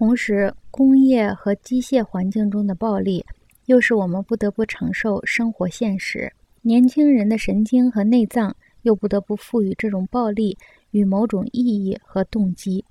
[0.00, 3.22] 同时，工业和机械环境中的暴力，
[3.66, 6.32] 又是我们不得不承受生活现实。
[6.62, 10.56] 年轻人的神经和内脏，又不得不赋予这种暴力
[10.92, 12.82] 与某种意义和动机。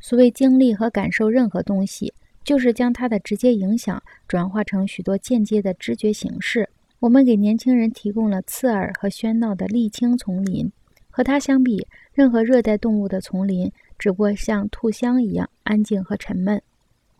[0.00, 2.10] 所谓经历和感受任何东西，
[2.42, 6.66] 就是将它的直接影响转化成许多间接的知觉形式。
[6.98, 10.72] 我们给年轻人提供了刺耳和喧闹的沥青丛林，
[11.10, 13.70] 和它相比，任何热带动物的丛林。
[13.98, 16.60] 只不过像兔香一样安静和沉闷，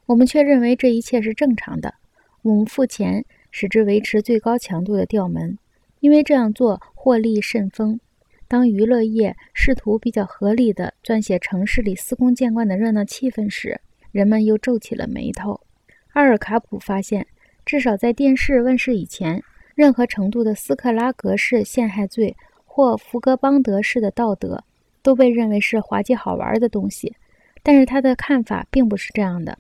[0.07, 1.95] 我们却认为这一切是正常的。
[2.43, 5.59] 我们付钱使之维持最高强度的调门，
[6.01, 7.99] 因为这样做获利甚丰。
[8.47, 13.81] 当娱乐业试图比较合理地撰写城市里司空见惯的热闹气氛时，
[14.13, 15.59] 人们又皱起了眉头。
[16.13, 17.27] 阿尔卡普发现，
[17.65, 19.43] 至少在电视问世以前，
[19.75, 24.63] 任何程度的斯克拉格式陷害罪或福格邦德式的道德。
[25.05, 27.15] 都被认为是滑稽好玩的东西，
[27.63, 29.57] 但是他的看法并不是这样的。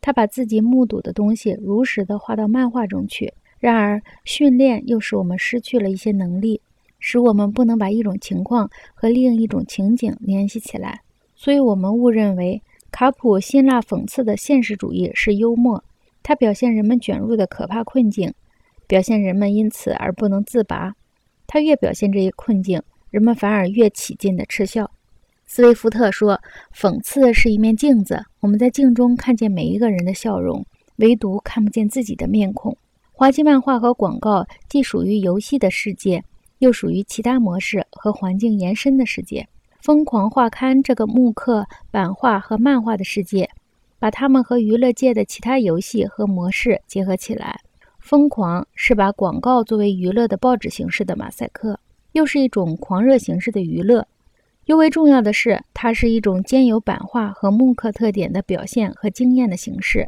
[0.00, 3.34] 他把自己目睹的东西如实的画到漫画中去。
[3.58, 6.60] 然而，训练又使我们失去了一些能力，
[6.98, 11.00] 使我们不能把一种情况和另一种情景联系起来。
[11.34, 15.82] 所以，我们误认为卡普辛辣讽刺的现实主义是幽默。
[16.22, 18.32] 它表现人们卷入的可怕困境，
[18.86, 20.94] 表现人们因此而不能自拔。
[21.46, 22.82] 他越表现这一困境。
[23.14, 24.90] 人们反而越起劲地嗤笑。
[25.46, 26.40] 斯威夫特说
[26.74, 32.76] ：“讽刺是一面镜子，我们在镜中看见每一个人的笑容，唯独看不见自己的面孔。”
[33.14, 36.24] 滑稽漫画和广告既属于游戏的世界，
[36.58, 39.46] 又属于其他模式和环境延伸的世界。
[39.78, 43.48] 疯狂画刊这个木刻、版画和漫画的世界，
[44.00, 47.60] 把它们和娱乐界的其他游戏和模式结合起来。
[48.00, 51.78] 疯狂是把广告作为娱乐的报纸形式的马赛克。
[52.14, 54.06] 又是一种狂热形式的娱乐，
[54.66, 60.06] 尤为重要的是，它是一种兼有版画和木刻特点的表现和经验的形式。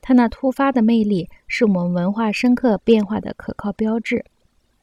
[0.00, 4.24] 它那突发的魅力是我们文化深刻变化的可靠标志。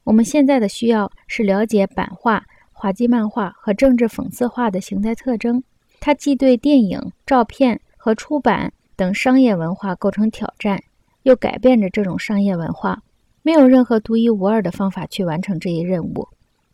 [0.04, 5.64] 我们现在的需要是了解版画、滑稽漫画和政治讽刺画的形态特征。
[6.00, 10.78] 它既对电影、照片和出版等商业文化构成挑战，
[11.22, 13.02] 又改变着这种商业文化。
[13.42, 16.28] 没有任何独一无二的方法去完成这一任务。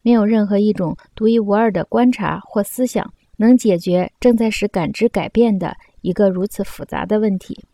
[0.04, 7.64] 没有任何一种独一无二的观察或思想能解决正在使感知改变的一个如此复杂的问题。